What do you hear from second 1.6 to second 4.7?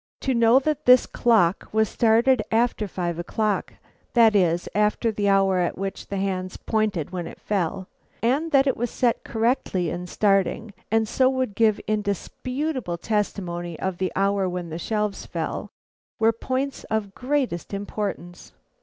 was started after five o'clock, that is,